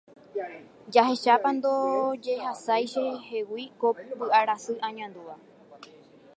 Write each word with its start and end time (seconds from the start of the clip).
Jahechápa 0.93 1.49
ndojehasái 1.57 2.85
chehegui 2.91 3.65
ko 3.79 3.87
py'arasy 4.19 4.73
añandúva. 4.87 5.35